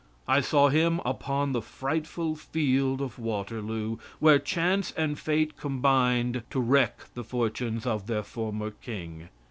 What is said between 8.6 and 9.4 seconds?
king.